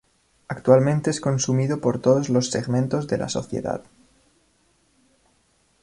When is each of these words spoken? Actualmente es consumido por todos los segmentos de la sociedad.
Actualmente 0.47 1.11
es 1.11 1.21
consumido 1.21 1.79
por 1.79 2.01
todos 2.01 2.29
los 2.29 2.49
segmentos 2.49 3.07
de 3.07 3.19
la 3.19 3.29
sociedad. 3.29 3.83